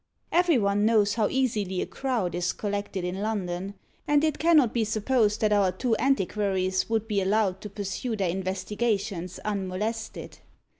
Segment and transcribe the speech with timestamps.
[0.31, 3.75] Every one knows how easily a crowd is collected in London,
[4.07, 8.27] and it cannot be supposed that our two antiquaries would be allowed to pursue their
[8.31, 10.39] investigations unmolested.